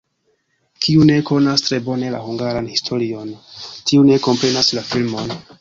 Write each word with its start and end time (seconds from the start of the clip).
Kiu 0.85 1.03
ne 1.09 1.17
konas 1.27 1.65
tre 1.67 1.79
bone 1.89 2.09
la 2.15 2.23
hungaran 2.29 2.71
historion, 2.73 3.31
tiu 3.91 4.09
ne 4.11 4.21
komprenas 4.29 4.75
la 4.81 4.89
filmon. 4.93 5.37